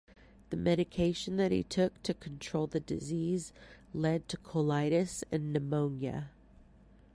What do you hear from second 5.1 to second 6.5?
and pneumonia.